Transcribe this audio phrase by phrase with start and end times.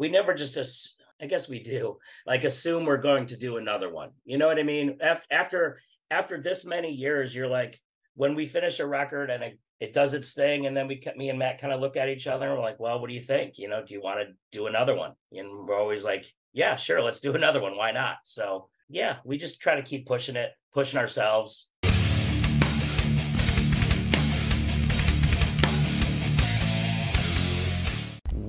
[0.00, 3.92] we never just as I guess we do like assume we're going to do another
[3.92, 4.10] one.
[4.24, 4.98] You know what I mean?
[5.30, 5.78] After
[6.10, 7.78] after this many years, you're like
[8.14, 11.28] when we finish a record and it, it does its thing, and then we me
[11.28, 13.20] and Matt kind of look at each other and we're like, well, what do you
[13.20, 13.58] think?
[13.58, 15.12] You know, do you want to do another one?
[15.32, 17.76] And we're always like, yeah, sure, let's do another one.
[17.76, 18.16] Why not?
[18.24, 21.68] So yeah, we just try to keep pushing it, pushing ourselves.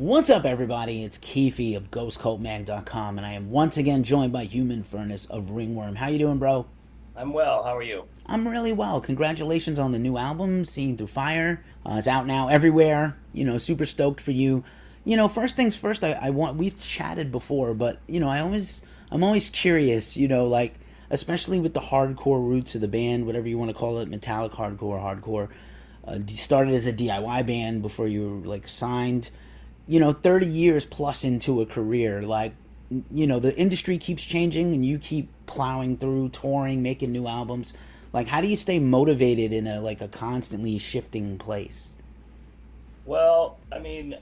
[0.01, 1.03] What's up, everybody?
[1.03, 5.97] It's Keefy of GhostCultMag.com, and I am once again joined by Human Furnace of Ringworm.
[5.97, 6.65] How you doing, bro?
[7.15, 7.63] I'm well.
[7.63, 8.07] How are you?
[8.25, 8.99] I'm really well.
[8.99, 11.63] Congratulations on the new album, Seeing Through Fire.
[11.85, 13.15] Uh, it's out now everywhere.
[13.31, 14.63] You know, super stoked for you.
[15.05, 16.03] You know, first things first.
[16.03, 16.57] I, I want.
[16.57, 18.81] We've chatted before, but you know, I always,
[19.11, 20.17] I'm always curious.
[20.17, 20.79] You know, like
[21.11, 24.53] especially with the hardcore roots of the band, whatever you want to call it, metallic
[24.53, 25.49] hardcore, hardcore.
[26.03, 29.29] Uh, started as a DIY band before you were like signed
[29.91, 32.53] you know 30 years plus into a career like
[33.11, 37.73] you know the industry keeps changing and you keep plowing through touring making new albums.
[38.13, 41.91] Like how do you stay motivated in a like a constantly shifting place?
[43.03, 44.15] Well i mean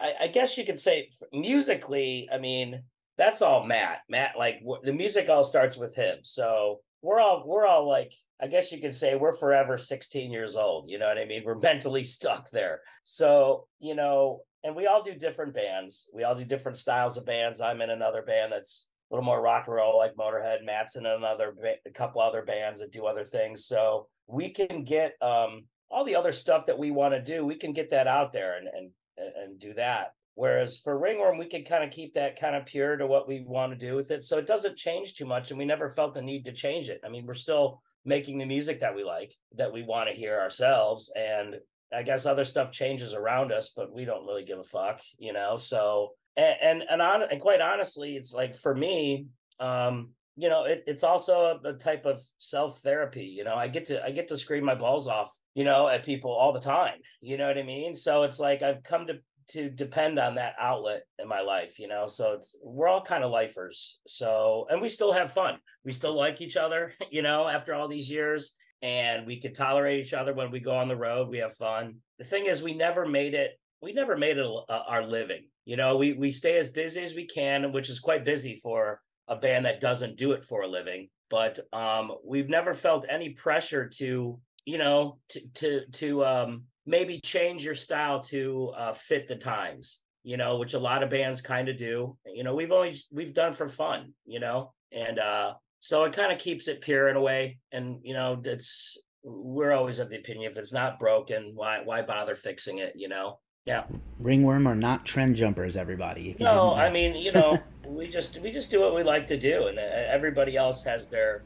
[0.00, 2.82] i, I guess you could say musically i mean
[3.16, 4.00] that's all matt.
[4.08, 6.18] Matt like the music all starts with him.
[6.22, 10.56] So we're all we're all like i guess you could say we're forever 16 years
[10.56, 11.42] old you know what i mean?
[11.44, 12.80] We're mentally stuck there.
[13.04, 16.08] So you know and we all do different bands.
[16.12, 17.60] We all do different styles of bands.
[17.60, 20.64] I'm in another band that's a little more rock and roll, like Motorhead.
[20.64, 21.54] Matt's in another,
[21.86, 23.66] a couple other bands that do other things.
[23.66, 27.46] So we can get um, all the other stuff that we want to do.
[27.46, 30.12] We can get that out there and and and do that.
[30.34, 33.40] Whereas for Ringworm, we can kind of keep that kind of pure to what we
[33.40, 34.22] want to do with it.
[34.22, 37.00] So it doesn't change too much, and we never felt the need to change it.
[37.04, 40.38] I mean, we're still making the music that we like, that we want to hear
[40.38, 41.56] ourselves, and
[41.92, 45.32] I guess other stuff changes around us, but we don't really give a fuck, you
[45.32, 45.56] know.
[45.56, 49.26] So and and and, on, and quite honestly, it's like for me,
[49.60, 53.24] um, you know, it, it's also a, a type of self therapy.
[53.24, 56.04] You know, I get to I get to scream my balls off, you know, at
[56.04, 56.98] people all the time.
[57.20, 57.94] You know what I mean?
[57.94, 61.88] So it's like I've come to to depend on that outlet in my life, you
[61.88, 62.06] know.
[62.06, 63.98] So it's we're all kind of lifers.
[64.06, 65.58] So and we still have fun.
[65.84, 70.00] We still like each other, you know, after all these years and we could tolerate
[70.04, 71.28] each other when we go on the road.
[71.28, 71.96] We have fun.
[72.18, 73.58] The thing is, we never made it.
[73.82, 75.46] We never made it uh, our living.
[75.64, 79.00] You know, we we stay as busy as we can, which is quite busy for
[79.28, 81.08] a band that doesn't do it for a living.
[81.30, 87.20] But um, we've never felt any pressure to, you know, to to to um, maybe
[87.20, 90.00] change your style to uh, fit the times.
[90.24, 92.16] You know, which a lot of bands kind of do.
[92.26, 94.14] You know, we've only we've done for fun.
[94.24, 98.00] You know, and uh, so it kind of keeps it pure in a way and
[98.02, 102.34] you know it's we're always of the opinion if it's not broken why why bother
[102.34, 103.38] fixing it you know?
[103.64, 103.84] Yeah.
[104.18, 108.70] Ringworm are not trend jumpers everybody no i mean you know we just we just
[108.70, 111.44] do what we like to do and uh, everybody else has their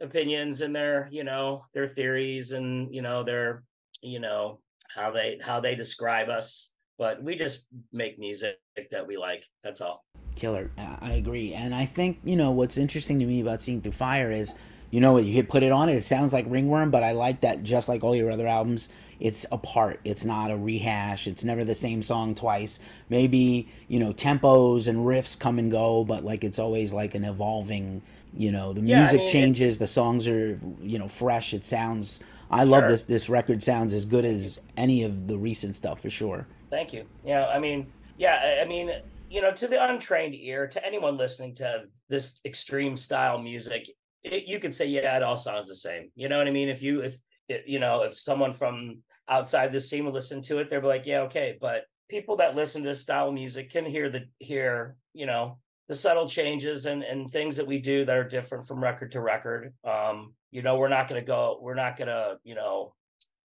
[0.00, 3.62] opinions and their you know their theories and you know their
[4.02, 4.58] you know
[4.94, 8.56] how they how they describe us but we just make music
[8.90, 10.04] that we like that's all
[10.44, 10.70] killer.
[10.76, 14.30] I agree, and I think you know what's interesting to me about Seeing Through Fire
[14.30, 14.52] is,
[14.90, 15.94] you know, what you hit put it on it.
[15.94, 18.90] It sounds like Ringworm, but I like that just like all your other albums.
[19.20, 20.00] It's a part.
[20.04, 21.26] It's not a rehash.
[21.26, 22.78] It's never the same song twice.
[23.08, 27.24] Maybe you know tempos and riffs come and go, but like it's always like an
[27.24, 28.02] evolving.
[28.36, 29.78] You know, the music yeah, I mean, changes.
[29.78, 31.54] The songs are you know fresh.
[31.54, 32.20] It sounds.
[32.50, 32.72] I sure.
[32.72, 33.04] love this.
[33.04, 36.46] This record sounds as good as any of the recent stuff for sure.
[36.68, 37.06] Thank you.
[37.24, 37.86] Yeah, I mean,
[38.18, 38.90] yeah, I mean,
[39.34, 43.88] you know, to the untrained ear, to anyone listening to this extreme style music,
[44.22, 46.08] it, you could say, yeah, it all sounds the same.
[46.14, 46.68] You know what I mean?
[46.68, 47.18] If you, if,
[47.66, 51.04] you know, if someone from outside the scene would listen to it, they'd be like,
[51.04, 51.58] yeah, okay.
[51.60, 55.58] But people that listen to this style music can hear the, hear, you know,
[55.88, 59.20] the subtle changes and, and things that we do that are different from record to
[59.20, 59.74] record.
[59.82, 62.94] Um, you know, we're not going to go, we're not going to, you know,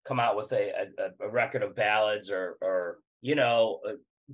[0.05, 3.79] come out with a, a, a record of ballads or, or, you know,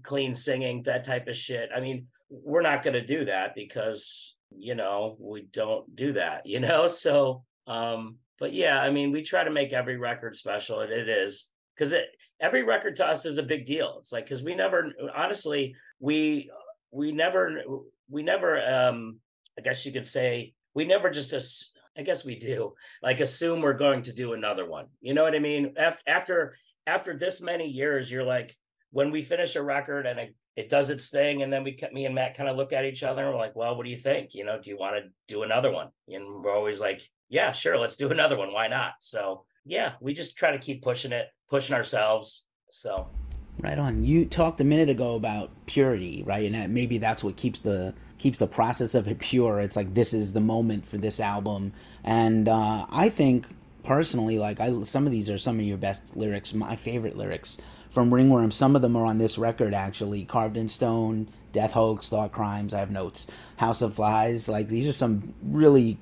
[0.04, 1.70] clean singing, that type of shit.
[1.76, 6.46] I mean, we're not going to do that because, you know, we don't do that,
[6.46, 6.88] you know?
[6.88, 11.08] So, um, but yeah, I mean, we try to make every record special, and it
[11.08, 12.08] is because it
[12.40, 13.96] every record to us is a big deal.
[14.00, 16.50] It's like because we never, honestly, we
[16.92, 17.62] we never
[18.10, 19.20] we never, um,
[19.58, 23.62] I guess you could say, we never just as I guess we do like assume
[23.62, 24.88] we're going to do another one.
[25.00, 25.74] You know what I mean?
[25.78, 26.56] After, After
[26.88, 28.54] after this many years, you're like,
[28.96, 32.06] when we finish a record and it, it does its thing, and then we me
[32.06, 33.98] and Matt kind of look at each other and we're like, well, what do you
[33.98, 34.34] think?
[34.34, 35.90] You know, do you want to do another one?
[36.08, 38.54] And we're always like, yeah, sure, let's do another one.
[38.54, 38.94] Why not?
[39.02, 42.46] So yeah, we just try to keep pushing it, pushing ourselves.
[42.72, 43.10] So
[43.60, 44.06] Right on.
[44.06, 46.46] You talked a minute ago about purity, right?
[46.46, 49.60] And that maybe that's what keeps the keeps the process of it pure.
[49.60, 51.74] It's like this is the moment for this album,
[52.06, 53.46] and uh, I think
[53.84, 57.58] personally, like I some of these are some of your best lyrics, my favorite lyrics
[57.96, 58.52] from Ringworm.
[58.52, 62.74] Some of them are on this record actually, Carved in Stone, Death Hoax, Thought Crimes.
[62.74, 63.26] I have notes.
[63.56, 64.48] House of Flies.
[64.48, 65.98] Like these are some really,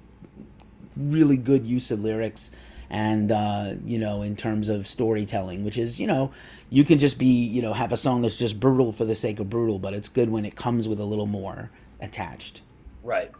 [0.97, 2.51] really good use of lyrics
[2.89, 6.31] and uh, you know in terms of storytelling which is you know
[6.69, 9.39] you can just be you know have a song that's just brutal for the sake
[9.39, 12.61] of brutal but it's good when it comes with a little more attached
[13.01, 13.31] right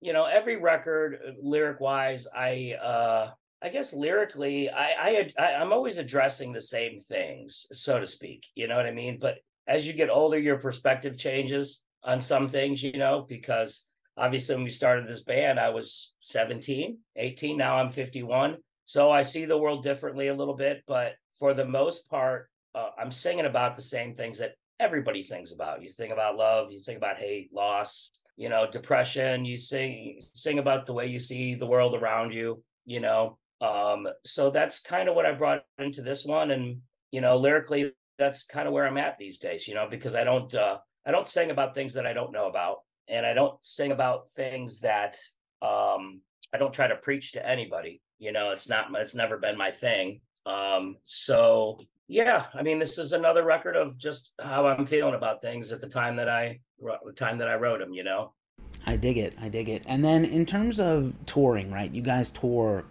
[0.00, 3.30] you know every record uh, lyric wise i uh
[3.64, 8.68] i guess lyrically I, I i'm always addressing the same things so to speak you
[8.68, 12.82] know what i mean but as you get older your perspective changes on some things
[12.82, 17.90] you know because obviously when we started this band i was 17 18 now i'm
[17.90, 22.50] 51 so I see the world differently a little bit, but for the most part,
[22.74, 25.80] uh, I'm singing about the same things that everybody sings about.
[25.82, 29.44] You sing about love, you sing about hate, loss, you know, depression.
[29.44, 32.62] You sing sing about the way you see the world around you.
[32.84, 36.80] You know, um, so that's kind of what I brought into this one, and
[37.10, 39.68] you know, lyrically, that's kind of where I'm at these days.
[39.68, 42.48] You know, because I don't uh, I don't sing about things that I don't know
[42.48, 42.78] about,
[43.08, 45.16] and I don't sing about things that
[45.62, 46.20] um,
[46.52, 48.00] I don't try to preach to anybody.
[48.18, 50.20] You know, it's not it's never been my thing.
[50.46, 51.78] Um, so
[52.08, 55.80] yeah, I mean, this is another record of just how I'm feeling about things at
[55.80, 56.60] the time that I
[57.16, 57.92] time that I wrote them.
[57.92, 58.32] You know.
[58.86, 59.34] I dig it.
[59.40, 59.82] I dig it.
[59.86, 61.90] And then in terms of touring, right?
[61.90, 62.84] You guys tour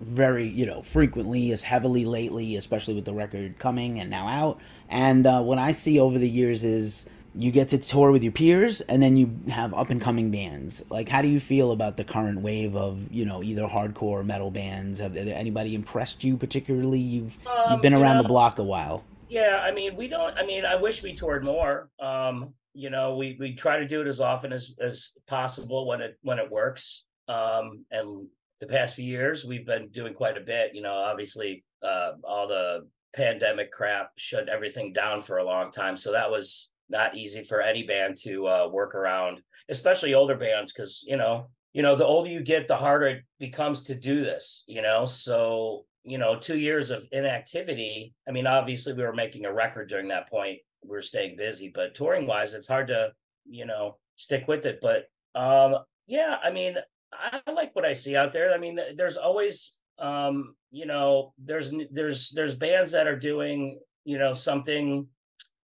[0.00, 4.60] very, you know, frequently, as heavily lately, especially with the record coming and now out.
[4.88, 7.06] And uh, what I see over the years is
[7.36, 10.82] you get to tour with your peers and then you have up and coming bands.
[10.88, 14.50] Like how do you feel about the current wave of you know either hardcore metal
[14.50, 15.00] bands?
[15.00, 16.98] Have anybody impressed you particularly?
[16.98, 19.04] You've um, you've been around the block a while.
[19.28, 21.90] Yeah i mean we don't i mean i wish we toured more.
[22.00, 26.00] Um you know we we try to do it as often as as possible when
[26.00, 27.04] it when it works.
[27.28, 28.28] Um and
[28.60, 32.48] the past few years we've been doing quite a bit you know obviously uh all
[32.48, 37.42] the pandemic crap shut everything down for a long time so that was not easy
[37.42, 41.96] for any band to uh, work around, especially older bands, because you know, you know,
[41.96, 44.64] the older you get, the harder it becomes to do this.
[44.66, 48.14] You know, so you know, two years of inactivity.
[48.28, 50.58] I mean, obviously, we were making a record during that point.
[50.82, 53.12] We were staying busy, but touring wise, it's hard to
[53.44, 54.78] you know stick with it.
[54.80, 55.76] But um,
[56.06, 56.76] yeah, I mean,
[57.12, 58.52] I like what I see out there.
[58.52, 64.18] I mean, there's always um, you know, there's there's there's bands that are doing you
[64.18, 65.06] know something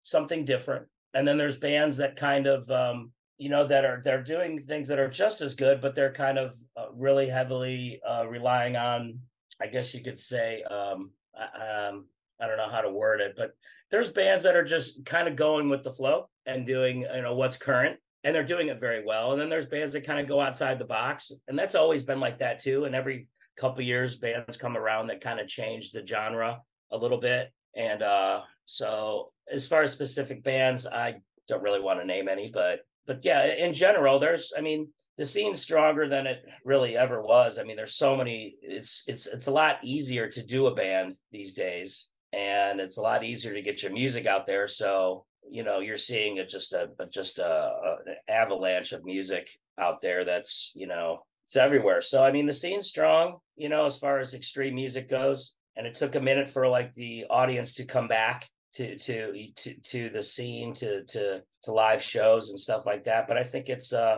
[0.03, 4.23] something different and then there's bands that kind of um, you know that are they're
[4.23, 8.25] doing things that are just as good but they're kind of uh, really heavily uh,
[8.27, 9.17] relying on
[9.61, 12.05] i guess you could say um, um,
[12.41, 13.51] i don't know how to word it but
[13.89, 17.35] there's bands that are just kind of going with the flow and doing you know
[17.35, 20.27] what's current and they're doing it very well and then there's bands that kind of
[20.27, 23.27] go outside the box and that's always been like that too and every
[23.59, 26.59] couple years bands come around that kind of change the genre
[26.91, 31.15] a little bit and uh so as far as specific bands, I
[31.49, 34.87] don't really want to name any, but but yeah, in general, there's I mean,
[35.17, 37.59] the scene's stronger than it really ever was.
[37.59, 41.15] I mean, there's so many it's it's it's a lot easier to do a band
[41.31, 44.69] these days and it's a lot easier to get your music out there.
[44.69, 49.49] So, you know, you're seeing a, just a just a, a an avalanche of music
[49.79, 52.01] out there that's, you know, it's everywhere.
[52.01, 55.53] So I mean the scene's strong, you know, as far as extreme music goes.
[55.77, 59.73] And it took a minute for like the audience to come back to to to
[59.83, 63.69] to the scene to to to live shows and stuff like that but i think
[63.69, 64.17] it's uh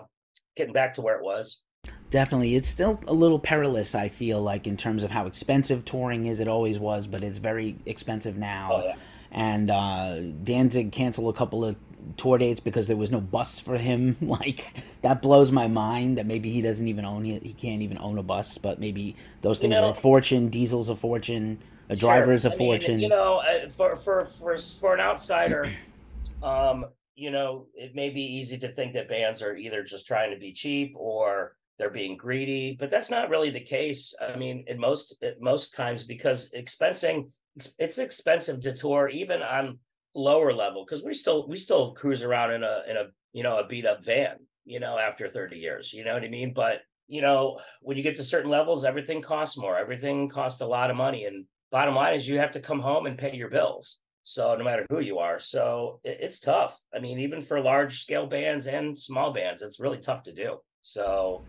[0.55, 1.63] getting back to where it was
[2.09, 6.27] definitely it's still a little perilous i feel like in terms of how expensive touring
[6.27, 8.95] is it always was but it's very expensive now oh, yeah.
[9.33, 11.75] And uh danzig canceled a couple of
[12.17, 16.25] tour dates because there was no bus for him like that blows my mind that
[16.25, 19.59] maybe he doesn't even own it he can't even own a bus but maybe those
[19.59, 21.57] things you know, are a fortune diesel's a fortune
[21.89, 22.95] a driver is a I fortune.
[22.95, 25.71] Mean, you know, uh, for for for for an outsider,
[26.43, 26.85] um,
[27.15, 30.37] you know, it may be easy to think that bands are either just trying to
[30.37, 34.15] be cheap or they're being greedy, but that's not really the case.
[34.21, 39.77] I mean, in most at most times because expensing it's expensive to tour even on
[40.15, 43.59] lower level because we still we still cruise around in a in a you know
[43.59, 46.81] a beat up van you know after 30 years you know what i mean but
[47.07, 50.91] you know when you get to certain levels everything costs more everything costs a lot
[50.91, 53.99] of money and bottom line is you have to come home and pay your bills.
[54.21, 56.79] So no matter who you are, so it, it's tough.
[56.95, 60.59] I mean, even for large scale bands and small bands, it's really tough to do.
[60.83, 61.41] So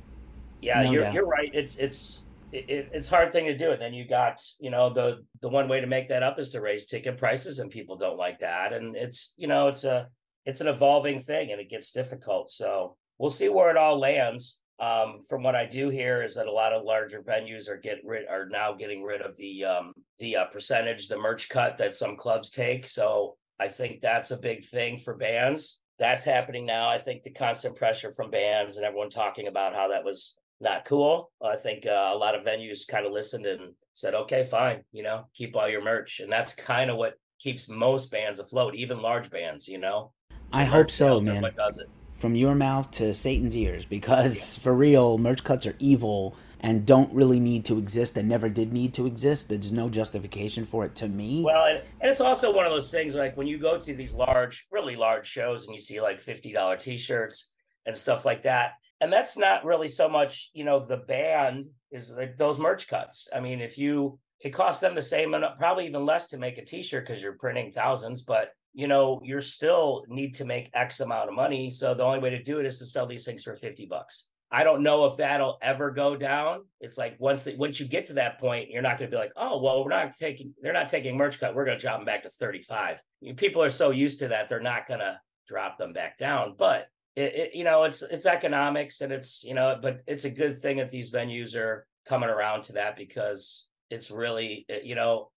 [0.61, 1.14] yeah, no you're doubt.
[1.14, 1.50] you're right.
[1.52, 3.73] It's it's it, it's hard thing to do.
[3.73, 6.50] And then you got, you know, the the one way to make that up is
[6.50, 8.73] to raise ticket prices, and people don't like that.
[8.73, 10.08] And it's, you know, it's a
[10.46, 12.50] it's an evolving thing, and it gets difficult.
[12.50, 14.61] So we'll see where it all lands.
[14.80, 17.99] Um, from what I do hear is that a lot of larger venues are get
[18.04, 21.94] rid are now getting rid of the um, the uh, percentage, the merch cut that
[21.94, 22.87] some clubs take.
[22.87, 25.80] So I think that's a big thing for bands.
[25.99, 26.88] That's happening now.
[26.88, 30.84] I think the constant pressure from bands and everyone talking about how that was not
[30.84, 31.30] cool.
[31.42, 35.02] I think uh, a lot of venues kind of listened and said, okay, fine, you
[35.02, 36.20] know, keep all your merch.
[36.20, 40.12] And that's kind of what keeps most bands afloat, even large bands, you know.
[40.52, 41.42] I hope so, man.
[41.56, 41.88] Does it.
[42.14, 44.62] From your mouth to Satan's ears, because yeah.
[44.62, 48.73] for real, merch cuts are evil and don't really need to exist and never did
[48.73, 49.49] need to exist.
[49.50, 51.42] There's no justification for it to me.
[51.42, 54.14] Well, and, and it's also one of those things like when you go to these
[54.14, 57.52] large, really large shows and you see like $50 t shirts
[57.84, 62.14] and stuff like that and that's not really so much you know the band is
[62.16, 63.28] like those merch cuts.
[63.37, 66.38] I mean if you it costs them the same and uh, probably even less to
[66.38, 70.70] make a t-shirt because you're printing thousands but you know you're still need to make
[70.73, 73.26] x amount of money so the only way to do it is to sell these
[73.26, 74.30] things for 50 bucks.
[74.50, 76.64] I don't know if that'll ever go down.
[76.80, 79.20] It's like once the, once you get to that point you're not going to be
[79.20, 81.99] like oh well we're not taking they're not taking merch cut we're going to drop
[81.99, 83.02] them back to 35
[83.37, 86.87] people are so used to that they're not going to drop them back down but
[87.16, 90.56] it, it, you know it's it's economics and it's you know but it's a good
[90.56, 95.30] thing that these venues are coming around to that because it's really eh, you know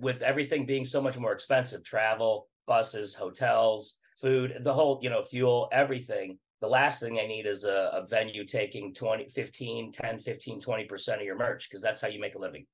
[0.00, 5.22] with everything being so much more expensive travel buses hotels food the whole you know
[5.22, 10.18] fuel everything the last thing i need is a, a venue taking 20 15 10
[10.18, 12.66] 15 20% of your merch because that's how you make a living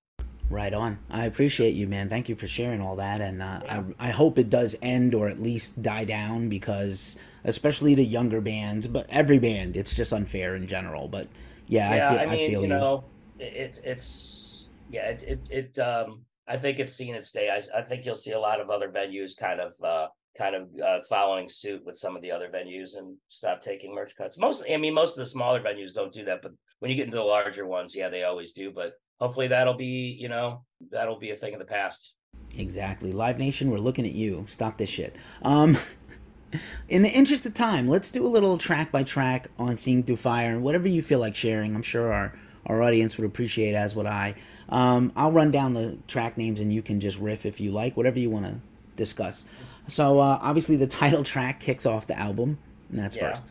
[0.51, 0.99] Right on.
[1.09, 2.09] I appreciate you, man.
[2.09, 3.83] Thank you for sharing all that, and uh, yeah.
[3.99, 8.41] I I hope it does end or at least die down because, especially the younger
[8.41, 11.07] bands, but every band, it's just unfair in general.
[11.07, 11.29] But
[11.69, 13.05] yeah, yeah I, feel, I mean, I feel you know,
[13.39, 17.49] it's it's yeah, it it, it um, I think it's seen its day.
[17.49, 20.69] I, I think you'll see a lot of other venues kind of uh, kind of
[20.85, 24.37] uh, following suit with some of the other venues and stop taking merch cuts.
[24.37, 27.07] Most, I mean, most of the smaller venues don't do that, but when you get
[27.07, 28.73] into the larger ones, yeah, they always do.
[28.73, 32.15] But hopefully that'll be you know that'll be a thing of the past.
[32.57, 33.13] Exactly.
[33.13, 34.45] Live nation we're looking at you.
[34.49, 35.15] Stop this shit.
[35.43, 35.79] Um
[36.89, 40.17] in the interest of time let's do a little track by track on seeing through
[40.17, 41.75] fire and whatever you feel like sharing.
[41.75, 42.35] I'm sure our
[42.67, 44.35] our audience would appreciate as would i.
[44.69, 47.97] Um, i'll run down the track names and you can just riff if you like
[47.97, 48.61] whatever you want to
[48.97, 49.45] discuss.
[49.89, 52.59] So uh, obviously the title track kicks off the album
[52.91, 53.31] and that's yeah.
[53.31, 53.45] first.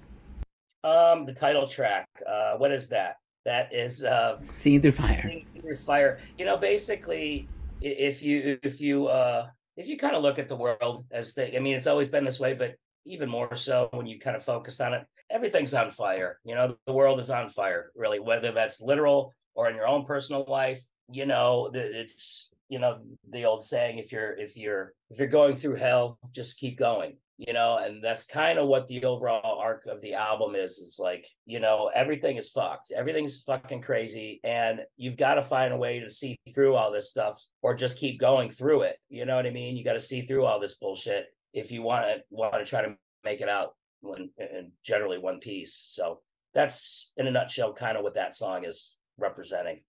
[0.84, 5.22] Um the title track uh what is that that is uh, seeing through fire.
[5.24, 6.20] Seeing through fire.
[6.38, 7.48] You know, basically,
[7.82, 11.56] if you if you uh, if you kind of look at the world as the,
[11.56, 14.44] I mean, it's always been this way, but even more so when you kind of
[14.44, 15.06] focus on it.
[15.30, 16.40] Everything's on fire.
[16.44, 20.06] You know, the world is on fire, really, whether that's literal or in your own
[20.06, 20.84] personal life.
[21.12, 25.56] You know, it's you know the old saying: if you're if you're if you're going
[25.56, 29.86] through hell, just keep going you know and that's kind of what the overall arc
[29.86, 32.92] of the album is is like you know everything is fucked.
[32.92, 37.10] Everything's fucking crazy and you've got to find a way to see through all this
[37.10, 38.98] stuff or just keep going through it.
[39.08, 39.78] You know what i mean?
[39.78, 42.82] You got to see through all this bullshit if you want to want to try
[42.82, 42.94] to
[43.24, 45.74] make it out in, in generally one piece.
[45.74, 46.20] So
[46.54, 49.80] that's in a nutshell kind of what that song is representing.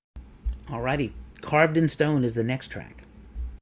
[0.68, 3.02] Alrighty carved in stone is the next track.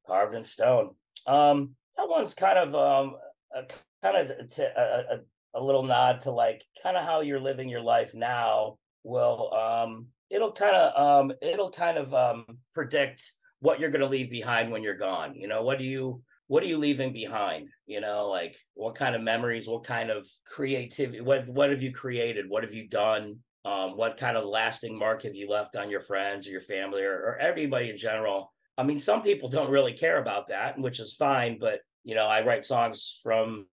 [0.07, 0.91] Carved in stone.
[1.27, 3.17] Um that one's kind of um
[3.55, 3.65] a
[4.03, 5.19] kind of a, a,
[5.55, 8.79] a little nod to like kind of how you're living your life now.
[9.05, 14.09] Will um it'll kind of um it'll kind of um predict what you're going to
[14.09, 15.63] leave behind when you're gone you know?
[15.63, 18.29] What do you what are you leaving behind you know?
[18.29, 22.49] Like what kind of memories what kind of creativity what what have you created?
[22.49, 23.39] What have you done?
[23.65, 27.03] Um what kind of lasting mark have you left on your friends or your family
[27.03, 28.53] or, or everybody in general?
[28.77, 32.27] I mean some people don't really care about that which is fine but you know
[32.27, 33.67] i write songs from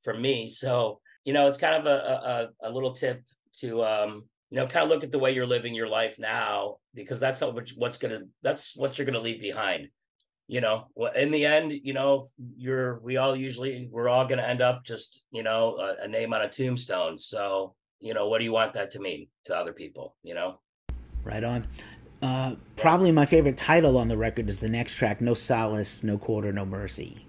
[0.00, 0.48] from me.
[0.48, 3.22] So you know it's kind of a a, a little tip
[3.58, 6.76] to um you know kind of look at the way you're living your life now
[6.94, 9.88] because that's how what's gonna that's what you're gonna leave behind
[10.48, 10.88] you know?
[11.14, 15.24] In the end you know you're we all usually we're all gonna end up just
[15.30, 17.18] you know a, a name on a tombstone.
[17.18, 20.58] So you know what do you want that to mean to other people you know?
[21.22, 21.64] Right on.
[22.22, 26.18] Uh, probably my favorite title on the record is the next track no solace no
[26.18, 27.24] quarter no mercy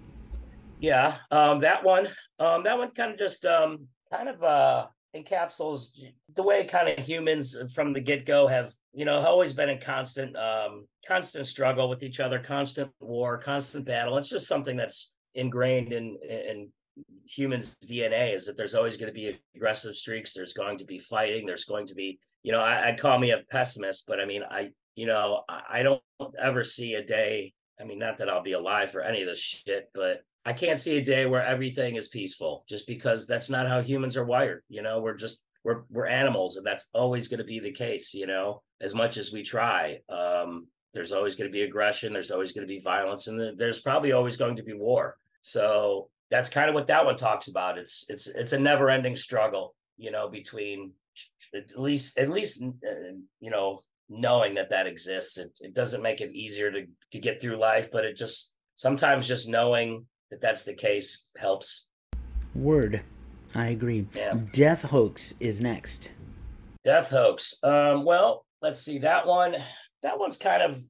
[0.82, 2.08] yeah, um, that one,
[2.40, 6.00] um, that one kind of just um, kind of uh, encapsulates
[6.34, 9.78] the way kind of humans from the get go have, you know, always been in
[9.78, 14.18] constant, um, constant struggle with each other, constant war, constant battle.
[14.18, 16.70] It's just something that's ingrained in in
[17.26, 20.34] humans' DNA is that there's always going to be aggressive streaks.
[20.34, 21.46] There's going to be fighting.
[21.46, 24.42] There's going to be, you know, I, would call me a pessimist, but I mean,
[24.50, 26.02] I you know, I, I don't
[26.40, 27.52] ever see a day.
[27.80, 30.80] I mean, not that I'll be alive for any of this shit, but I can't
[30.80, 34.62] see a day where everything is peaceful just because that's not how humans are wired.
[34.68, 38.12] You know, we're just we're we're animals and that's always going to be the case,
[38.12, 40.00] you know, as much as we try.
[40.08, 43.80] Um there's always going to be aggression, there's always going to be violence and there's
[43.80, 45.16] probably always going to be war.
[45.40, 47.78] So that's kind of what that one talks about.
[47.78, 50.92] It's it's it's a never-ending struggle, you know, between
[51.54, 55.38] at least at least uh, you know knowing that that exists.
[55.38, 59.28] It, it doesn't make it easier to to get through life, but it just sometimes
[59.28, 61.88] just knowing that that's the case helps.
[62.54, 63.02] Word,
[63.54, 64.06] I agree.
[64.14, 64.38] Yeah.
[64.52, 66.10] Death hoax is next.
[66.84, 67.54] Death hoax.
[67.62, 69.56] Um, well, let's see that one.
[70.02, 70.82] That one's kind of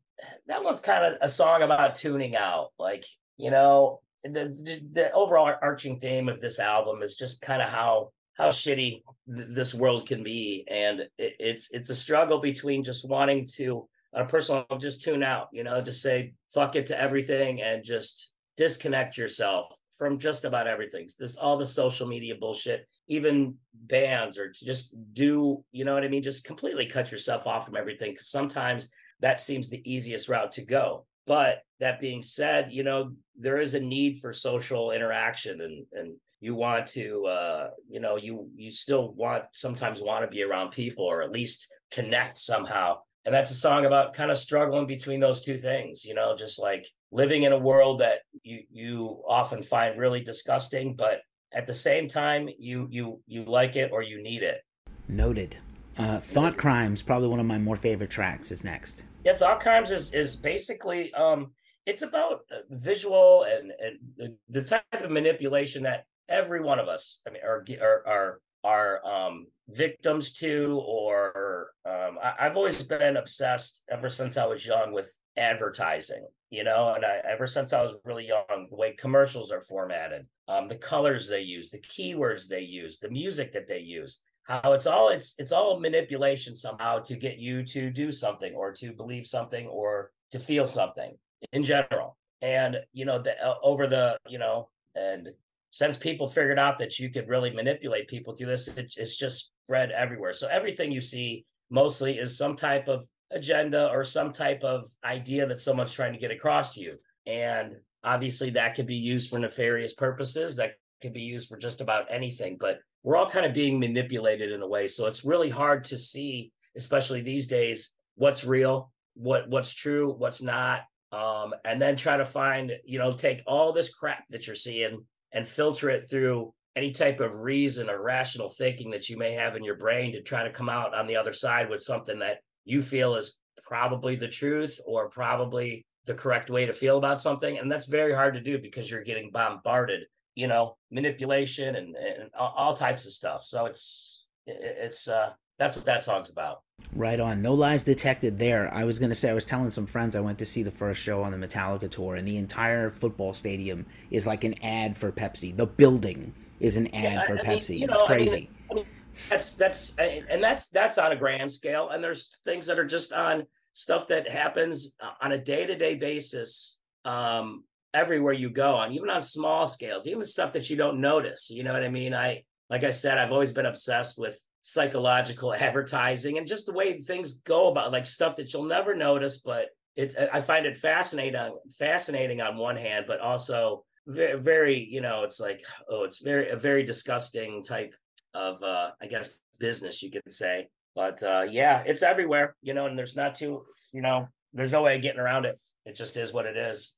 [0.46, 2.68] that one's kind of a song about tuning out.
[2.78, 3.04] Like
[3.36, 8.10] you know, the the overall arching theme of this album is just kind of how
[8.38, 9.02] how shitty
[9.34, 13.88] th- this world can be, and it, it's it's a struggle between just wanting to
[14.14, 17.82] on a personal just tune out, you know, just say fuck it to everything and
[17.82, 19.66] just disconnect yourself
[19.96, 21.08] from just about everything.
[21.18, 26.04] This all the social media bullshit, even bands, or to just do, you know what
[26.04, 26.22] I mean?
[26.22, 28.12] Just completely cut yourself off from everything.
[28.12, 28.90] Because sometimes
[29.20, 31.06] that seems the easiest route to go.
[31.26, 36.16] But that being said, you know, there is a need for social interaction and and
[36.40, 40.70] you want to uh you know you you still want sometimes want to be around
[40.70, 45.20] people or at least connect somehow and that's a song about kind of struggling between
[45.20, 49.62] those two things you know just like living in a world that you you often
[49.62, 51.20] find really disgusting but
[51.54, 54.62] at the same time you you you like it or you need it.
[55.08, 55.56] Noted.
[55.98, 59.02] Uh thought crimes probably one of my more favorite tracks is next.
[59.24, 61.52] Yeah thought crimes is is basically um
[61.84, 67.20] it's about uh, visual and and the type of manipulation that every one of us
[67.26, 73.16] i mean are are are, are um victims to or um I, i've always been
[73.16, 77.82] obsessed ever since i was young with advertising you know and I, ever since i
[77.82, 82.48] was really young the way commercials are formatted um the colors they use the keywords
[82.48, 86.98] they use the music that they use how it's all it's it's all manipulation somehow
[86.98, 91.16] to get you to do something or to believe something or to feel something
[91.52, 92.16] in general.
[92.40, 95.28] And you know the, uh, over the you know and
[95.72, 99.52] since people figured out that you could really manipulate people through this it, it's just
[99.64, 100.34] spread everywhere.
[100.34, 105.46] So everything you see mostly is some type of agenda or some type of idea
[105.46, 106.94] that someone's trying to get across to you.
[107.26, 110.56] And obviously that could be used for nefarious purposes.
[110.56, 114.52] That could be used for just about anything but we're all kind of being manipulated
[114.52, 114.88] in a way.
[114.88, 120.42] So it's really hard to see especially these days what's real what what's true what's
[120.42, 120.82] not
[121.12, 125.04] um, and then try to find you know take all this crap that you're seeing
[125.32, 129.56] and filter it through any type of reason or rational thinking that you may have
[129.56, 132.38] in your brain to try to come out on the other side with something that
[132.64, 137.58] you feel is probably the truth or probably the correct way to feel about something.
[137.58, 142.30] And that's very hard to do because you're getting bombarded you know manipulation and, and
[142.38, 143.44] all types of stuff.
[143.44, 146.62] So it's it's uh that's what that song's about
[146.94, 147.42] Right on.
[147.42, 148.72] No lies detected there.
[148.72, 150.70] I was going to say, I was telling some friends I went to see the
[150.70, 154.96] first show on the Metallica tour, and the entire football stadium is like an ad
[154.96, 155.56] for Pepsi.
[155.56, 157.70] The building is an ad yeah, for I Pepsi.
[157.70, 158.50] Mean, you know, it's crazy.
[158.70, 158.86] I mean,
[159.30, 161.88] that's, that's, and that's, that's on a grand scale.
[161.90, 165.96] And there's things that are just on stuff that happens on a day to day
[165.96, 166.80] basis.
[167.04, 167.64] Um,
[167.94, 171.50] everywhere you go on, even on small scales, even stuff that you don't notice.
[171.50, 172.14] You know what I mean?
[172.14, 176.94] I, like I said, I've always been obsessed with psychological advertising and just the way
[176.94, 181.54] things go about like stuff that you'll never notice but it's i find it fascinating
[181.78, 186.48] fascinating on one hand but also very, very you know it's like oh it's very
[186.48, 187.94] a very disgusting type
[188.34, 190.66] of uh i guess business you could say.
[190.94, 193.62] But uh yeah it's everywhere you know and there's not too
[193.94, 195.58] you know there's no way of getting around it.
[195.86, 196.94] It just is what it is.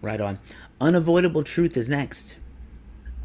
[0.00, 0.38] Right on.
[0.80, 2.36] Unavoidable truth is next.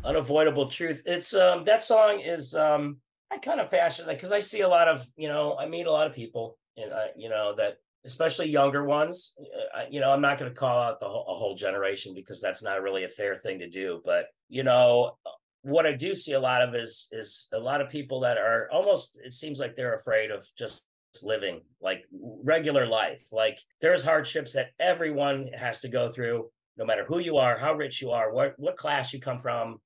[0.04, 1.04] Unavoidable truth.
[1.06, 2.98] It's um that song is um
[3.32, 5.88] I kind of fashion that because I see a lot of, you know, I meet
[5.88, 9.36] a lot of people, and uh, you know that especially younger ones.
[9.76, 12.40] Uh, you know, I'm not going to call out the whole, a whole generation because
[12.40, 14.02] that's not really a fair thing to do.
[14.06, 15.18] But you know,
[15.64, 18.70] what I do see a lot of is is a lot of people that are
[18.72, 19.20] almost.
[19.24, 20.84] It seems like they're afraid of just
[21.24, 22.04] living like
[22.44, 23.28] regular life.
[23.32, 27.74] Like there's hardships that everyone has to go through, no matter who you are, how
[27.74, 29.80] rich you are, what what class you come from,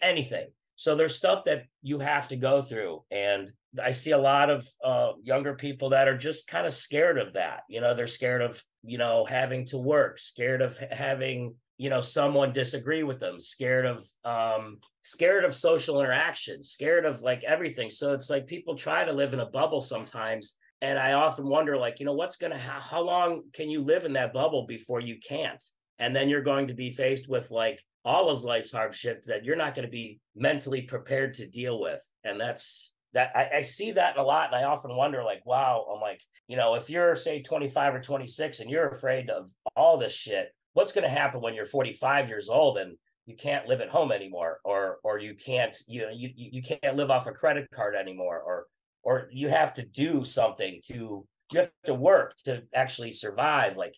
[0.00, 0.48] anything
[0.78, 3.02] so there's stuff that you have to go through.
[3.10, 3.50] And
[3.82, 7.32] I see a lot of uh, younger people that are just kind of scared of
[7.32, 7.64] that.
[7.68, 12.00] You know, they're scared of, you know, having to work, scared of having, you know,
[12.00, 17.90] someone disagree with them, scared of, um, scared of social interaction, scared of like everything.
[17.90, 21.76] So it's like people try to live in a bubble sometimes and I often wonder,
[21.76, 24.64] like, you know, what's going to, how, how long can you live in that bubble
[24.64, 25.64] before you can't?
[25.98, 29.56] And then you're going to be faced with like all of life's hardships that you're
[29.56, 32.00] not going to be mentally prepared to deal with.
[32.24, 35.86] And that's, that I, I, see that a lot and i often wonder like wow
[35.90, 39.96] i'm like you know if you're say 25 or 26 and you're afraid of all
[39.96, 43.82] this shit what's going to happen when you're 45 years old and you can't live
[43.82, 44.58] at home anymore?
[44.64, 48.40] Or or you can't you know you you can't live off a credit card anymore?
[48.40, 48.66] Or
[49.02, 53.76] or you have to do something to you have to work to actually survive.
[53.76, 53.94] Like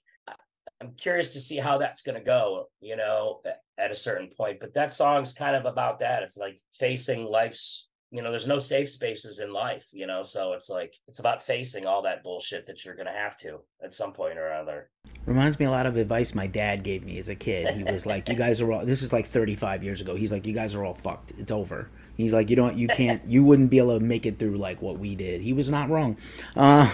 [0.81, 3.41] i'm curious to see how that's going to go you know
[3.79, 7.89] at a certain point but that song's kind of about that it's like facing life's
[8.11, 11.41] you know there's no safe spaces in life you know so it's like it's about
[11.41, 14.91] facing all that bullshit that you're going to have to at some point or other
[15.27, 18.07] reminds me a lot of advice my dad gave me as a kid he was
[18.07, 20.75] like you guys are all this is like 35 years ago he's like you guys
[20.75, 21.89] are all fucked it's over
[22.21, 24.83] He's like, you don't, you can't, you wouldn't be able to make it through like
[24.83, 25.41] what we did.
[25.41, 26.17] He was not wrong.
[26.55, 26.91] Uh,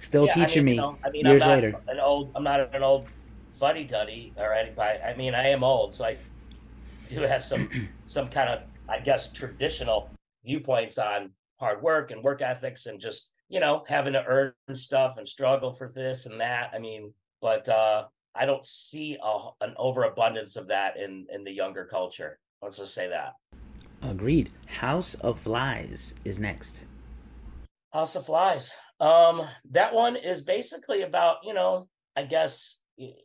[0.00, 1.80] still yeah, teaching I mean, me you know, I mean, years I'm later.
[1.88, 3.06] An old, I'm not an old
[3.60, 4.98] fuddy duddy or anybody.
[5.00, 6.16] I mean, I am old, so I
[7.08, 7.68] do have some
[8.06, 10.10] some kind of, I guess, traditional
[10.44, 15.18] viewpoints on hard work and work ethics and just you know having to earn stuff
[15.18, 16.70] and struggle for this and that.
[16.74, 21.52] I mean, but uh, I don't see a, an overabundance of that in in the
[21.52, 22.38] younger culture.
[22.62, 23.34] Let's just say that.
[24.02, 24.50] Agreed.
[24.66, 26.80] House of Flies is next.
[27.92, 28.74] House of Flies.
[28.98, 32.79] Um, that one is basically about you know, I guess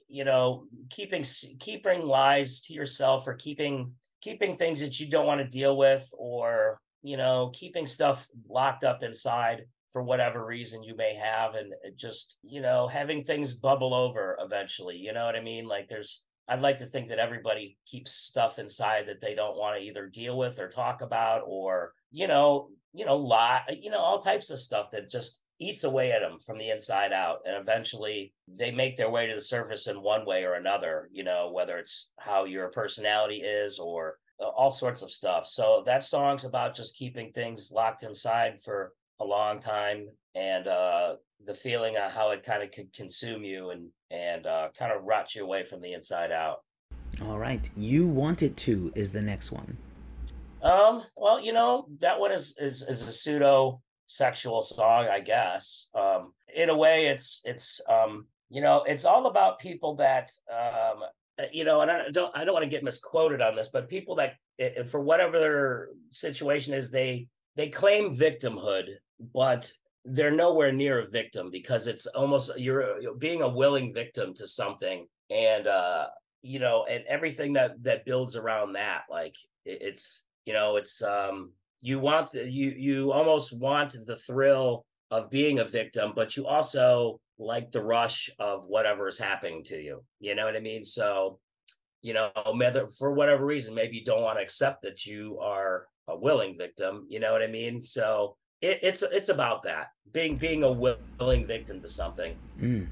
[0.07, 1.25] you know, keeping
[1.59, 6.09] keeping lies to yourself or keeping keeping things that you don't want to deal with
[6.17, 11.71] or you know, keeping stuff locked up inside for whatever reason you may have and
[11.85, 15.67] uh, just you know having things bubble over eventually you know what i mean?
[15.67, 19.77] Like there's I'd like to think that everybody keeps stuff inside that they don't want
[19.77, 23.97] to either deal with or talk about, or you know, you know, lie, you know,
[23.97, 27.55] all types of stuff that just eats away at them from the inside out, and
[27.57, 31.09] eventually they make their way to the surface in one way or another.
[31.11, 35.47] You know, whether it's how your personality is or uh, all sorts of stuff.
[35.47, 41.15] So that song's about just keeping things locked inside for a long time and uh
[41.45, 45.03] the feeling of how it kind of could consume you and and uh, kind of
[45.03, 46.59] rot you away from the inside out.
[47.23, 49.77] All right, you want it to is the next one.
[50.61, 55.89] Um, well, you know that one is is is a pseudo sexual song, I guess.
[55.95, 61.03] Um, in a way, it's it's um, you know, it's all about people that um,
[61.51, 64.15] you know, and I don't I don't want to get misquoted on this, but people
[64.15, 64.35] that
[64.87, 68.89] for whatever their situation is, they they claim victimhood,
[69.33, 69.71] but
[70.05, 75.07] they're nowhere near a victim because it's almost you're, being a willing victim to something
[75.31, 76.05] and uh
[76.43, 81.01] you know and everything that that builds around that like it, it's you know it's
[81.01, 81.51] um
[81.85, 86.45] you want the, you you almost want the thrill of being a victim but you
[86.45, 90.83] also like the rush of whatever is happening to you you know what i mean
[90.83, 91.39] so
[92.01, 95.87] you know whether for whatever reason maybe you don't want to accept that you are
[96.07, 100.37] a willing victim you know what i mean so it, it's it's about that being
[100.37, 102.35] being a willing victim to something.
[102.59, 102.87] Mm,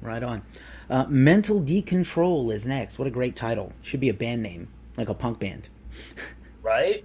[0.00, 0.42] right on.
[0.90, 2.98] Uh, Mental Decontrol is next.
[2.98, 3.72] What a great title!
[3.82, 5.68] Should be a band name, like a punk band.
[6.62, 7.04] right?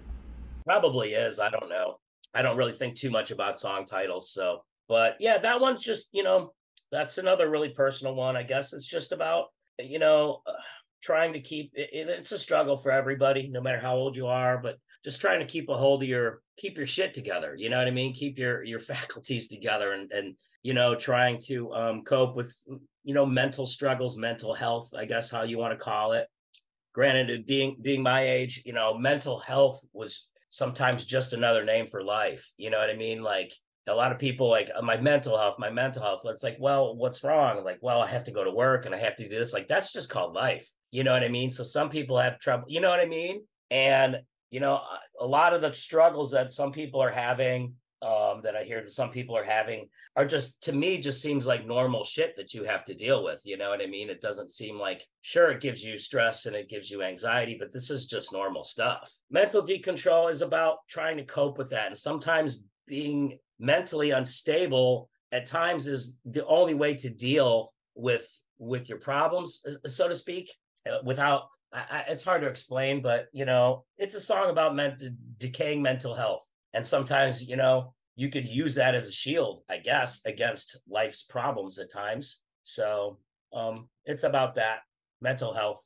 [0.69, 1.39] Probably is.
[1.39, 1.95] I don't know.
[2.31, 4.31] I don't really think too much about song titles.
[4.31, 6.53] So, but yeah, that one's just you know
[6.91, 8.37] that's another really personal one.
[8.37, 9.47] I guess it's just about
[9.79, 10.43] you know.
[10.45, 10.53] Uh,
[11.01, 14.57] trying to keep it, it's a struggle for everybody no matter how old you are
[14.61, 17.77] but just trying to keep a hold of your keep your shit together you know
[17.77, 22.03] what i mean keep your your faculties together and and you know trying to um
[22.03, 22.53] cope with
[23.05, 26.27] you know mental struggles mental health i guess how you want to call it
[26.93, 32.03] granted being being my age you know mental health was sometimes just another name for
[32.03, 33.21] life you know what i mean?
[33.21, 33.51] Like
[33.87, 36.95] a lot of people like uh, my mental health my mental health it's like well
[36.95, 37.63] what's wrong?
[37.63, 39.53] Like well i have to go to work and i have to do this.
[39.53, 41.49] Like that's just called life you know what i mean?
[41.49, 43.41] So some people have trouble you know what i mean?
[43.71, 44.19] And
[44.51, 44.81] you know,
[45.19, 48.91] a lot of the struggles that some people are having, um, that I hear that
[48.91, 52.63] some people are having, are just to me just seems like normal shit that you
[52.63, 53.41] have to deal with.
[53.45, 54.09] You know what I mean?
[54.09, 57.73] It doesn't seem like sure it gives you stress and it gives you anxiety, but
[57.73, 59.11] this is just normal stuff.
[59.29, 65.45] Mental decontrol is about trying to cope with that, and sometimes being mentally unstable at
[65.45, 70.51] times is the only way to deal with with your problems, so to speak,
[70.89, 75.03] uh, without I, it's hard to explain, but you know, it's a song about ment-
[75.37, 79.77] decaying mental health, and sometimes you know you could use that as a shield, I
[79.77, 82.41] guess, against life's problems at times.
[82.63, 83.17] So
[83.53, 84.79] um, it's about that.
[85.21, 85.81] mental health.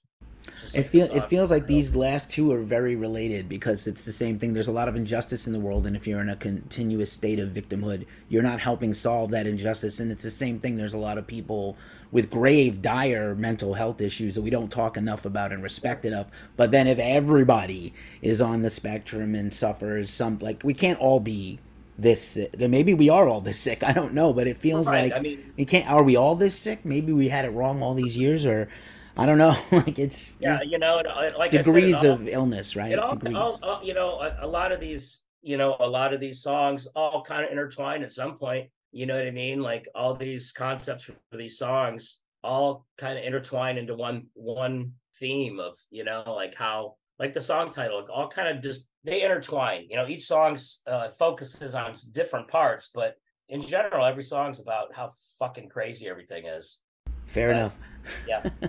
[0.76, 4.40] It feels it feels like these last two are very related because it's the same
[4.40, 4.54] thing.
[4.54, 7.40] There's a lot of injustice in the world, and if you're in a continuous state
[7.40, 10.00] of victimhood, you're not helping solve that injustice.
[10.00, 10.76] And it's the same thing.
[10.76, 11.78] There's a lot of people
[12.12, 16.28] with grave, dire mental health issues that we don't talk enough about and respect enough.
[16.56, 21.20] But then if everybody is on the spectrum and suffers some, like we can't all
[21.20, 21.60] be
[21.98, 22.58] this sick.
[22.58, 23.84] Maybe we are all this sick.
[23.84, 25.12] I don't know, but it feels right.
[25.12, 25.90] like I mean, we can't.
[25.90, 26.86] Are we all this sick?
[26.86, 28.70] Maybe we had it wrong all these years, or
[29.18, 29.56] I don't know.
[29.72, 31.02] like it's yeah, you know,
[31.38, 32.98] like degrees said, all, of illness, right?
[32.98, 36.20] All, all, all, you know, a, a, lot of these, you know, a lot of
[36.20, 38.70] these songs all kind of intertwine at some point.
[38.92, 39.62] You know what I mean?
[39.62, 45.60] Like all these concepts for these songs all kind of intertwine into one one theme
[45.60, 49.86] of you know like how like the song title all kind of just they intertwine
[49.90, 53.16] you know each song's uh, focuses on different parts but
[53.50, 56.82] in general every song's about how fucking crazy everything is
[57.28, 57.80] fair uh, enough
[58.28, 58.42] yeah.
[58.64, 58.68] uh,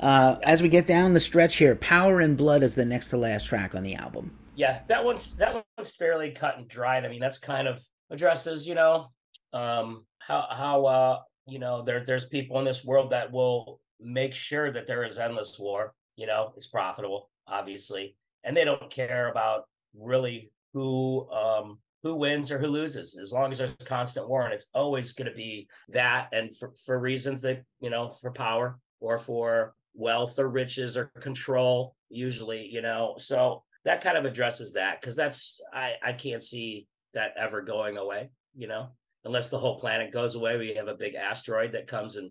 [0.00, 0.36] yeah.
[0.42, 3.46] as we get down the stretch here power and blood is the next to last
[3.46, 7.20] track on the album yeah that one's that one's fairly cut and dried i mean
[7.20, 9.06] that's kind of addresses you know
[9.52, 14.34] um how how uh you know there there's people in this world that will make
[14.34, 19.30] sure that there is endless war you know it's profitable obviously and they don't care
[19.30, 24.28] about really who um who wins or who loses as long as there's a constant
[24.28, 28.08] war and it's always going to be that and for, for reasons that you know
[28.08, 34.16] for power or for wealth or riches or control usually you know so that kind
[34.16, 38.90] of addresses that because that's i i can't see that ever going away you know?
[39.24, 42.30] Unless the whole planet goes away we have a big asteroid that comes and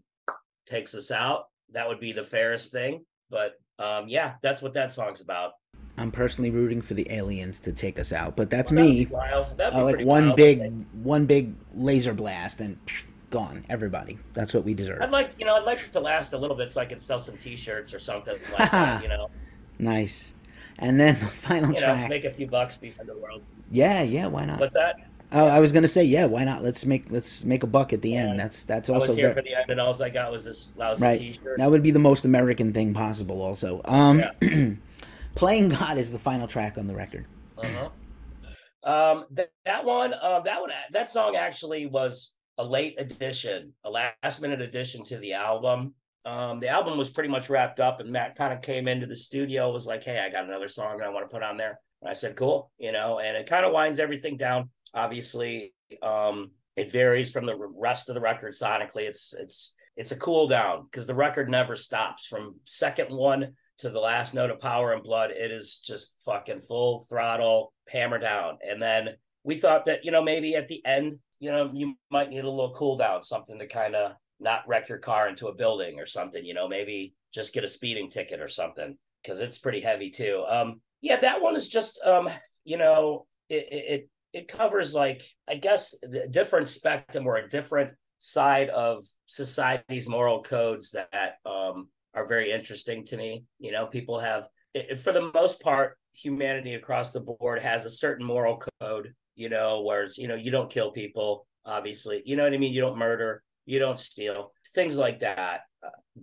[0.66, 4.92] takes us out that would be the fairest thing but um yeah that's what that
[4.92, 5.54] song's about
[5.98, 9.08] I'm personally rooting for the aliens to take us out, but that's well, me.
[9.12, 13.66] Uh, like one big, one big laser blast and psh, gone.
[13.70, 14.20] Everybody.
[14.34, 15.02] That's what we deserve.
[15.02, 17.02] I'd like, you know, I'd like it to last a little bit so I could
[17.02, 19.02] sell some T-shirts or something like that.
[19.04, 19.30] You know.
[19.80, 20.36] Nice.
[20.80, 22.10] And then the final you know, track.
[22.10, 23.42] Make a few bucks, be for the world.
[23.72, 24.28] Yeah, yeah.
[24.28, 24.60] Why not?
[24.60, 25.08] What's that?
[25.34, 26.62] Oh, I was gonna say, yeah, why not?
[26.62, 28.38] Let's make let's make a buck at the end.
[28.38, 29.06] That's that's also.
[29.06, 29.36] I was here very...
[29.36, 31.18] for the end, and all I got was this lousy right.
[31.18, 31.58] T-shirt.
[31.58, 33.42] That would be the most American thing possible.
[33.42, 34.72] Also, um, yeah.
[35.36, 37.26] Playing God is the final track on the record.
[37.58, 37.90] Uh-huh.
[38.84, 44.42] Um, that, one, um, that one, that song actually was a late addition, a last
[44.42, 45.94] minute addition to the album.
[46.26, 49.16] Um, the album was pretty much wrapped up, and Matt kind of came into the
[49.16, 51.80] studio, was like, "Hey, I got another song that I want to put on there."
[52.02, 54.70] And I said, "Cool," you know, and it kind of winds everything down.
[54.94, 59.08] Obviously, um, it varies from the rest of the record sonically.
[59.08, 63.90] It's it's it's a cool down because the record never stops from second one to
[63.90, 68.58] the last note of power and blood, it is just fucking full throttle, hammer down.
[68.68, 69.10] And then
[69.44, 72.50] we thought that, you know, maybe at the end, you know, you might need a
[72.50, 76.06] little cool down, something to kind of not wreck your car into a building or
[76.06, 80.10] something, you know, maybe just get a speeding ticket or something, because it's pretty heavy
[80.10, 80.46] too.
[80.48, 82.30] Um, yeah, that one is just um,
[82.64, 87.92] you know, it it it covers like I guess the different spectrum or a different
[88.20, 93.44] side of society's moral codes that um are very interesting to me.
[93.60, 94.48] You know, people have,
[95.02, 99.82] for the most part, humanity across the board has a certain moral code, you know,
[99.82, 102.22] whereas, you know, you don't kill people, obviously.
[102.26, 102.74] You know what I mean?
[102.74, 105.62] You don't murder, you don't steal, things like that.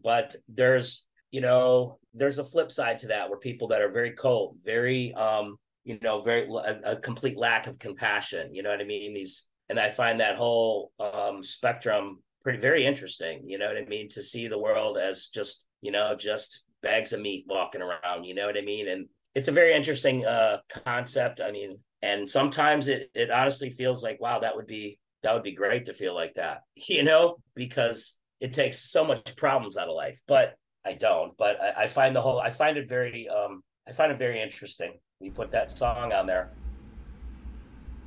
[0.05, 4.12] But there's, you know, there's a flip side to that where people that are very
[4.12, 8.55] cold, very, um, you know, very a, a complete lack of compassion.
[8.55, 9.14] You know what I mean?
[9.14, 13.42] These, and I find that whole um, spectrum pretty very interesting.
[13.46, 14.09] You know what I mean?
[14.11, 18.35] To see the world as just you know, just bags of meat walking around, you
[18.35, 18.88] know what I mean?
[18.88, 21.41] And it's a very interesting uh concept.
[21.41, 25.43] I mean, and sometimes it it honestly feels like, wow, that would be that would
[25.43, 29.88] be great to feel like that, you know, because it takes so much problems out
[29.88, 30.21] of life.
[30.29, 31.37] But I don't.
[31.37, 34.41] But I, I find the whole I find it very um I find it very
[34.41, 34.99] interesting.
[35.21, 36.51] We put that song on there.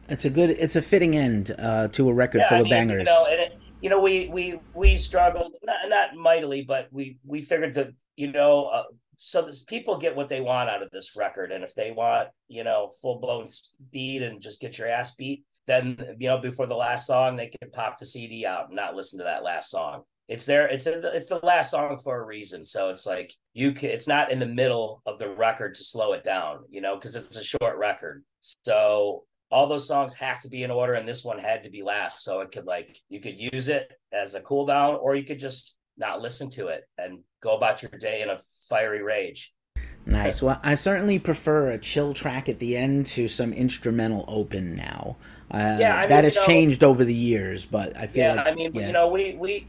[0.10, 0.52] It's a good.
[0.52, 3.00] It's a fitting end uh, to a record yeah, full I mean, of bangers.
[3.00, 7.18] You know, and it, you know, we we we struggled not not mightily, but we
[7.26, 8.84] we figured that you know, uh,
[9.18, 12.64] so people get what they want out of this record, and if they want you
[12.64, 16.76] know full blown speed and just get your ass beat, then you know before the
[16.76, 20.04] last song they can pop the CD out and not listen to that last song.
[20.28, 20.68] It's there.
[20.68, 22.64] It's a, it's the last song for a reason.
[22.64, 23.90] So it's like you can.
[23.90, 27.16] It's not in the middle of the record to slow it down, you know, because
[27.16, 28.24] it's a short record.
[28.40, 31.84] So all those songs have to be in order and this one had to be
[31.84, 35.24] last so it could like you could use it as a cool down or you
[35.24, 39.54] could just not listen to it and go about your day in a fiery rage
[40.06, 44.76] nice well i certainly prefer a chill track at the end to some instrumental open
[44.76, 45.16] now
[45.52, 48.34] uh, yeah I mean, that has know, changed over the years but i feel yeah
[48.36, 48.88] like, i mean yeah.
[48.88, 49.68] you know we we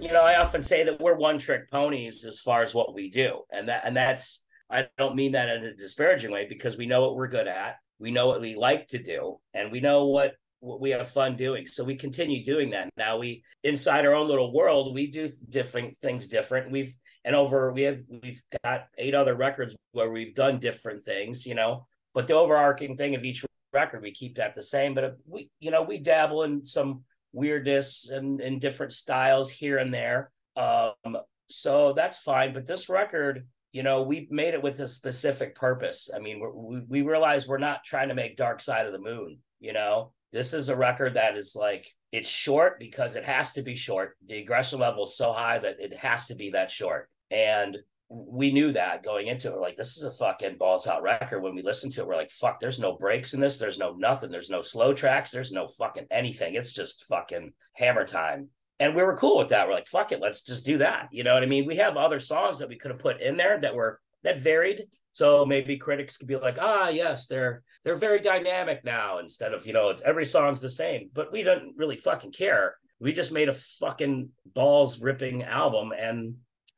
[0.00, 3.10] you know, I often say that we're one trick ponies as far as what we
[3.10, 3.42] do.
[3.52, 7.02] And that and that's I don't mean that in a disparaging way because we know
[7.02, 7.76] what we're good at.
[8.00, 11.36] We know what we like to do and we know what what we have fun
[11.36, 11.66] doing.
[11.66, 12.90] So we continue doing that.
[12.96, 16.70] Now we inside our own little world, we do different things different.
[16.70, 21.46] We've and over we have we've got eight other records where we've done different things,
[21.46, 21.86] you know.
[22.14, 24.94] But the overarching thing of each record, we keep that the same.
[24.94, 29.92] But we, you know, we dabble in some weirdness and in different styles here and
[29.94, 30.30] there.
[30.56, 32.52] Um, so that's fine.
[32.52, 36.10] But this record, you know, we made it with a specific purpose.
[36.14, 39.38] I mean, we we realize we're not trying to make Dark Side of the Moon.
[39.60, 43.62] You know, this is a record that is like it's short because it has to
[43.62, 44.16] be short.
[44.26, 47.08] The aggression level is so high that it has to be that short.
[47.30, 47.78] And
[48.08, 49.60] we knew that going into it.
[49.60, 51.42] like, this is a fucking balls out record.
[51.42, 53.58] When we listened to it, we're like, fuck, there's no breaks in this.
[53.60, 54.30] There's no nothing.
[54.30, 55.30] There's no slow tracks.
[55.30, 56.56] There's no fucking anything.
[56.56, 58.48] It's just fucking hammer time.
[58.80, 59.68] And we were cool with that.
[59.68, 61.08] We're like, fuck it, let's just do that.
[61.12, 61.66] You know what I mean?
[61.66, 64.86] We have other songs that we could have put in there that were that varied.
[65.12, 69.66] So maybe critics could be like, ah, yes, they're they're very dynamic now instead of
[69.66, 71.10] you know every song's the same.
[71.12, 72.76] But we don't really fucking care.
[73.00, 76.34] We just made a fucking balls ripping album, and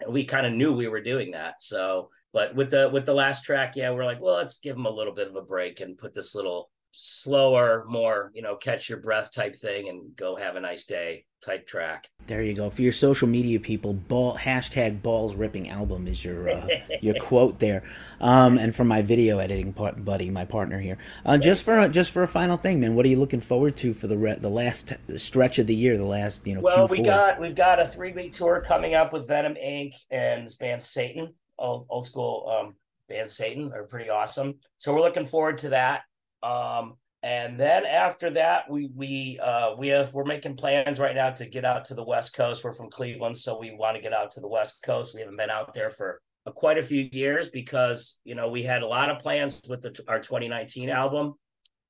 [0.09, 1.63] we kind of knew we were doing that.
[1.63, 4.87] So, but with the with the last track, yeah, we're like, well, let's give them
[4.87, 8.89] a little bit of a break and put this little slower, more, you know, catch
[8.89, 12.09] your breath type thing and go have a nice day type track.
[12.27, 12.71] There you go.
[12.71, 16.69] For your social media people, ball hashtag balls ripping album is your uh,
[17.03, 17.83] your quote there.
[18.21, 20.99] Um, and for my video editing part, buddy, my partner here.
[21.27, 22.95] Uh, just for a, just for a final thing, man.
[22.95, 25.99] What are you looking forward to for the re- the last stretch of the year?
[25.99, 26.61] The last, you know.
[26.61, 26.91] Well, Q4?
[26.91, 29.95] we got we've got a three week tour coming up with Venom Inc.
[30.11, 32.75] and this band Satan, old old school um,
[33.09, 33.69] band Satan.
[33.69, 34.55] They're pretty awesome.
[34.79, 36.03] So we're looking forward to that.
[36.43, 41.31] Um, and then after that, we we uh, we have we're making plans right now
[41.31, 42.65] to get out to the West Coast.
[42.65, 45.15] We're from Cleveland, so we want to get out to the West Coast.
[45.15, 48.83] We haven't been out there for quite a few years because you know we had
[48.83, 51.35] a lot of plans with the, our 2019 album.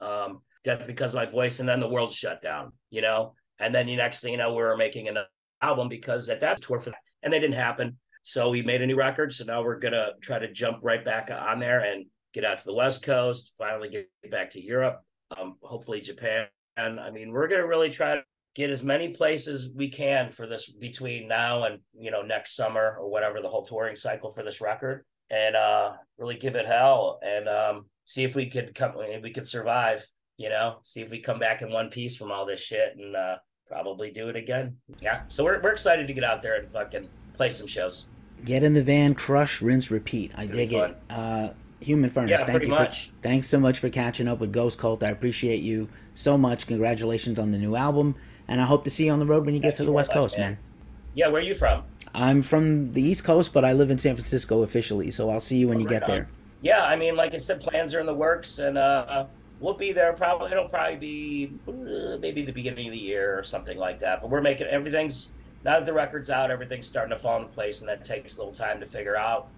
[0.02, 2.72] Um, definitely because my voice, and then the world shut down.
[2.90, 5.16] You know, and then the next thing you know, we were making an
[5.62, 7.96] album because at that tour for that, and they didn't happen.
[8.22, 9.32] So we made a new record.
[9.32, 12.64] So now we're gonna try to jump right back on there and get out to
[12.64, 15.02] the West Coast, finally get back to Europe,
[15.36, 16.46] um, hopefully Japan.
[16.76, 18.22] And I mean, we're going to really try to
[18.54, 22.96] get as many places we can for this between now and you know next summer
[23.00, 27.18] or whatever the whole touring cycle for this record, and uh, really give it hell
[27.24, 30.06] and um, see if we could come, if we could survive.
[30.38, 33.14] You know, see if we come back in one piece from all this shit and
[33.14, 33.36] uh,
[33.68, 34.76] probably do it again.
[35.00, 38.08] Yeah, so we're we're excited to get out there and fucking play some shows.
[38.44, 40.32] Get in the van, crush, rinse, repeat.
[40.34, 40.96] I dig it.
[41.08, 41.50] Uh,
[41.84, 43.08] Human Furnace, yeah, thank you much.
[43.08, 45.02] for thanks so much for catching up with Ghost Cult.
[45.02, 46.66] I appreciate you so much.
[46.66, 48.14] Congratulations on the new album,
[48.48, 50.12] and I hope to see you on the road when you get to the West
[50.12, 50.52] Coast, man.
[50.52, 50.58] man.
[51.14, 51.84] Yeah, where are you from?
[52.14, 55.56] I'm from the East Coast, but I live in San Francisco officially, so I'll see
[55.56, 56.08] you when oh, you right get on.
[56.10, 56.28] there.
[56.60, 59.26] Yeah, I mean, like I said, plans are in the works, and uh,
[59.60, 60.12] we'll be there.
[60.12, 64.20] Probably it'll probably be uh, maybe the beginning of the year or something like that.
[64.20, 67.80] But we're making everything's now that the record's out, everything's starting to fall into place,
[67.80, 69.48] and that takes a little time to figure out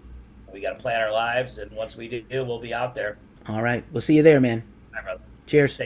[0.53, 3.17] we got to plan our lives, and once we do, we'll be out there.
[3.47, 4.63] All right, we'll see you there, man.
[4.93, 5.21] Bye, brother.
[5.45, 5.79] Cheers.